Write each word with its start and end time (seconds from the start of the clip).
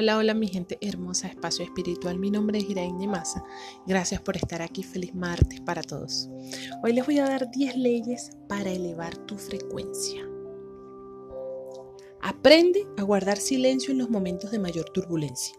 Hola, 0.00 0.16
hola 0.16 0.32
mi 0.32 0.46
gente 0.46 0.78
hermosa, 0.80 1.26
espacio 1.26 1.64
espiritual. 1.64 2.20
Mi 2.20 2.30
nombre 2.30 2.60
es 2.60 2.70
Iraín 2.70 3.04
Massa. 3.10 3.42
Gracias 3.84 4.20
por 4.20 4.36
estar 4.36 4.62
aquí. 4.62 4.84
Feliz 4.84 5.12
martes 5.12 5.60
para 5.60 5.82
todos. 5.82 6.30
Hoy 6.84 6.92
les 6.92 7.04
voy 7.04 7.18
a 7.18 7.24
dar 7.24 7.50
10 7.50 7.74
leyes 7.74 8.30
para 8.48 8.70
elevar 8.70 9.16
tu 9.26 9.36
frecuencia. 9.36 10.24
Aprende 12.22 12.86
a 12.96 13.02
guardar 13.02 13.38
silencio 13.38 13.90
en 13.90 13.98
los 13.98 14.08
momentos 14.08 14.52
de 14.52 14.60
mayor 14.60 14.88
turbulencia. 14.90 15.56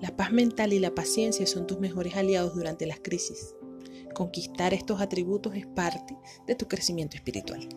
La 0.00 0.16
paz 0.16 0.30
mental 0.30 0.72
y 0.72 0.78
la 0.78 0.94
paciencia 0.94 1.44
son 1.44 1.66
tus 1.66 1.80
mejores 1.80 2.14
aliados 2.14 2.54
durante 2.54 2.86
las 2.86 3.00
crisis. 3.00 3.56
Conquistar 4.14 4.74
estos 4.74 5.00
atributos 5.00 5.56
es 5.56 5.66
parte 5.66 6.16
de 6.46 6.54
tu 6.54 6.68
crecimiento 6.68 7.16
espiritual. 7.16 7.68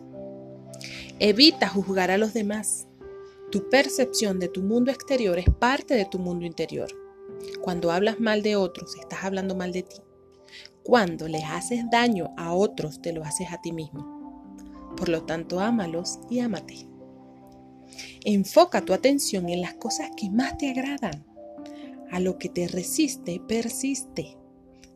Evita 1.18 1.68
juzgar 1.68 2.12
a 2.12 2.16
los 2.16 2.32
demás 2.32 2.86
tu 3.50 3.68
percepción 3.68 4.38
de 4.38 4.48
tu 4.48 4.62
mundo 4.62 4.90
exterior 4.92 5.38
es 5.38 5.50
parte 5.50 5.94
de 5.94 6.04
tu 6.04 6.18
mundo 6.18 6.46
interior. 6.46 6.88
Cuando 7.62 7.90
hablas 7.90 8.20
mal 8.20 8.42
de 8.42 8.54
otros, 8.56 8.94
estás 8.96 9.24
hablando 9.24 9.56
mal 9.56 9.72
de 9.72 9.82
ti. 9.82 9.96
Cuando 10.84 11.26
les 11.26 11.44
haces 11.44 11.84
daño 11.90 12.32
a 12.36 12.54
otros, 12.54 13.02
te 13.02 13.12
lo 13.12 13.24
haces 13.24 13.52
a 13.52 13.60
ti 13.60 13.72
mismo. 13.72 14.94
Por 14.96 15.08
lo 15.08 15.24
tanto, 15.24 15.60
ámalos 15.60 16.20
y 16.28 16.40
ámate. 16.40 16.86
Enfoca 18.24 18.84
tu 18.84 18.92
atención 18.92 19.48
en 19.48 19.60
las 19.60 19.74
cosas 19.74 20.10
que 20.16 20.30
más 20.30 20.56
te 20.56 20.70
agradan. 20.70 21.26
A 22.10 22.20
lo 22.20 22.38
que 22.38 22.48
te 22.48 22.68
resiste, 22.68 23.40
persiste. 23.48 24.36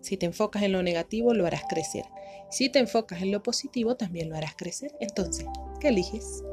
Si 0.01 0.17
te 0.17 0.27
enfocas 0.27 0.63
en 0.63 0.73
lo 0.73 0.83
negativo, 0.83 1.33
lo 1.35 1.47
harás 1.47 1.65
crecer. 1.69 2.05
Si 2.51 2.69
te 2.69 2.79
enfocas 2.79 3.23
en 3.23 3.33
lo 3.33 3.43
positivo, 3.43 3.97
también 3.97 4.29
lo 4.29 4.37
harás 4.37 4.55
crecer. 4.55 4.95
Entonces, 5.01 5.47
¿qué 5.81 5.89
eliges? 5.89 6.45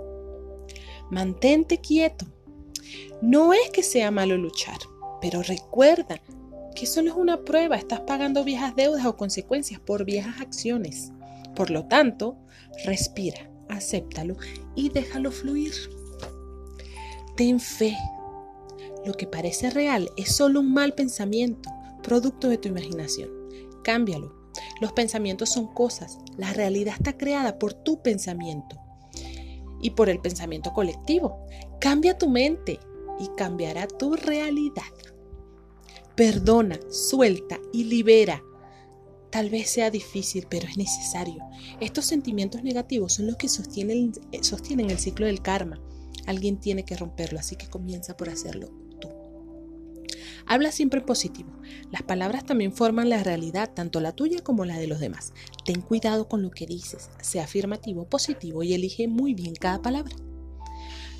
Mantente 1.11 1.81
quieto. 1.81 2.25
No 3.21 3.51
es 3.51 3.69
que 3.71 3.83
sea 3.83 4.11
malo 4.11 4.37
luchar, 4.37 4.77
pero 5.19 5.43
recuerda 5.43 6.21
que 6.73 6.85
eso 6.85 7.01
no 7.01 7.11
es 7.11 7.17
una 7.17 7.43
prueba, 7.43 7.75
estás 7.75 7.99
pagando 7.99 8.45
viejas 8.45 8.77
deudas 8.77 9.05
o 9.05 9.17
consecuencias 9.17 9.81
por 9.81 10.05
viejas 10.05 10.39
acciones. 10.39 11.11
Por 11.53 11.69
lo 11.69 11.85
tanto, 11.85 12.37
respira, 12.85 13.51
acéptalo 13.67 14.37
y 14.73 14.87
déjalo 14.87 15.33
fluir. 15.33 15.73
Ten 17.35 17.59
fe. 17.59 17.97
Lo 19.05 19.11
que 19.11 19.27
parece 19.27 19.69
real 19.69 20.09
es 20.15 20.33
solo 20.33 20.61
un 20.61 20.73
mal 20.73 20.93
pensamiento, 20.93 21.69
producto 22.03 22.47
de 22.47 22.57
tu 22.57 22.69
imaginación. 22.69 23.29
Cámbialo. 23.83 24.33
Los 24.79 24.93
pensamientos 24.93 25.49
son 25.49 25.67
cosas, 25.67 26.19
la 26.37 26.53
realidad 26.53 26.93
está 26.97 27.17
creada 27.17 27.59
por 27.59 27.73
tu 27.73 28.01
pensamiento 28.01 28.80
y 29.81 29.91
por 29.91 30.09
el 30.09 30.19
pensamiento 30.19 30.73
colectivo. 30.73 31.45
Cambia 31.79 32.17
tu 32.17 32.29
mente 32.29 32.79
y 33.19 33.27
cambiará 33.35 33.87
tu 33.87 34.15
realidad. 34.15 34.83
Perdona, 36.15 36.79
suelta 36.89 37.59
y 37.71 37.85
libera. 37.85 38.43
Tal 39.29 39.49
vez 39.49 39.69
sea 39.69 39.89
difícil, 39.89 40.45
pero 40.49 40.67
es 40.67 40.77
necesario. 40.77 41.41
Estos 41.79 42.05
sentimientos 42.05 42.63
negativos 42.63 43.13
son 43.13 43.27
los 43.27 43.37
que 43.37 43.47
sostienen, 43.47 44.11
sostienen 44.41 44.89
el 44.89 44.99
ciclo 44.99 45.25
del 45.25 45.41
karma. 45.41 45.81
Alguien 46.27 46.59
tiene 46.59 46.83
que 46.83 46.97
romperlo, 46.97 47.39
así 47.39 47.55
que 47.55 47.69
comienza 47.69 48.17
por 48.17 48.29
hacerlo 48.29 48.69
Habla 50.45 50.71
siempre 50.71 50.99
en 50.99 51.05
positivo. 51.05 51.51
Las 51.91 52.03
palabras 52.03 52.45
también 52.45 52.73
forman 52.73 53.09
la 53.09 53.23
realidad, 53.23 53.69
tanto 53.73 53.99
la 53.99 54.11
tuya 54.11 54.41
como 54.43 54.65
la 54.65 54.77
de 54.77 54.87
los 54.87 54.99
demás. 54.99 55.33
Ten 55.65 55.81
cuidado 55.81 56.27
con 56.27 56.41
lo 56.41 56.51
que 56.51 56.65
dices, 56.65 57.09
sea 57.21 57.43
afirmativo, 57.43 58.05
positivo 58.05 58.63
y 58.63 58.73
elige 58.73 59.07
muy 59.07 59.33
bien 59.33 59.55
cada 59.55 59.81
palabra. 59.81 60.15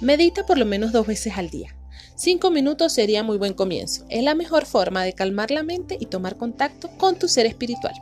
Medita 0.02 0.46
por 0.46 0.58
lo 0.58 0.66
menos 0.66 0.92
dos 0.92 1.06
veces 1.06 1.38
al 1.38 1.50
día. 1.50 1.76
Cinco 2.16 2.52
minutos 2.52 2.94
sería 2.94 3.24
muy 3.24 3.38
buen 3.38 3.54
comienzo. 3.54 4.06
Es 4.10 4.24
la 4.24 4.36
mejor 4.36 4.66
forma 4.66 5.04
de 5.04 5.14
calmar 5.14 5.52
la 5.52 5.64
mente 5.64 5.98
y 6.00 6.08
tomar 6.08 6.38
contacto 6.38 6.90
con 6.98 7.18
tu 7.18 7.28
ser 7.28 7.46
espiritual. 7.46 7.94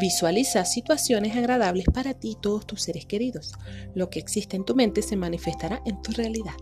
Visualiza 0.00 0.64
situaciones 0.64 1.36
agradables 1.36 1.86
para 1.92 2.14
ti 2.14 2.30
y 2.30 2.40
todos 2.40 2.66
tus 2.66 2.82
seres 2.82 3.06
queridos. 3.06 3.52
Lo 3.94 4.10
que 4.10 4.18
existe 4.18 4.56
en 4.56 4.64
tu 4.64 4.74
mente 4.74 5.02
se 5.02 5.16
manifestará 5.16 5.82
en 5.84 6.00
tu 6.02 6.12
realidad. 6.12 6.54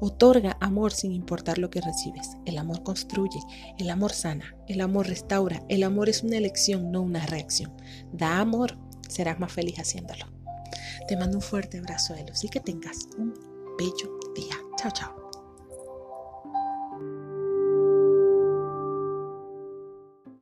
Otorga 0.00 0.56
amor 0.60 0.92
sin 0.92 1.12
importar 1.12 1.58
lo 1.58 1.70
que 1.70 1.80
recibes. 1.80 2.36
El 2.44 2.58
amor 2.58 2.82
construye, 2.82 3.40
el 3.78 3.90
amor 3.90 4.12
sana, 4.12 4.56
el 4.68 4.80
amor 4.80 5.08
restaura. 5.08 5.62
El 5.68 5.82
amor 5.82 6.08
es 6.08 6.22
una 6.22 6.36
elección, 6.36 6.90
no 6.92 7.02
una 7.02 7.26
reacción. 7.26 7.72
Da 8.12 8.40
amor, 8.40 8.78
serás 9.08 9.38
más 9.38 9.52
feliz 9.52 9.78
haciéndolo. 9.78 10.26
Te 11.08 11.16
mando 11.16 11.38
un 11.38 11.42
fuerte 11.42 11.78
abrazo 11.78 12.14
de 12.14 12.24
luz 12.24 12.44
y 12.44 12.48
que 12.48 12.60
tengas 12.60 13.08
un 13.18 13.34
bello 13.78 14.18
día. 14.34 14.56
Chao, 14.78 14.90
chao. 14.90 15.25